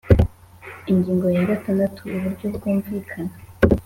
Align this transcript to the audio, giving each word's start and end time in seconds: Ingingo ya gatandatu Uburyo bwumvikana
Ingingo 0.91 1.27
ya 1.35 1.43
gatandatu 1.49 1.99
Uburyo 2.17 2.45
bwumvikana 2.55 3.33